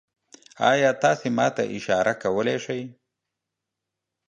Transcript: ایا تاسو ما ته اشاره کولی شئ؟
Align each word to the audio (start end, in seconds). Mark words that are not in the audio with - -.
ایا 0.71 0.91
تاسو 1.03 1.25
ما 1.37 1.47
ته 1.55 1.63
اشاره 1.77 2.13
کولی 2.21 2.57
شئ؟ 2.65 2.81